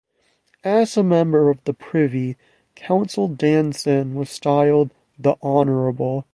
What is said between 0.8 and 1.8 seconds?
a Member of the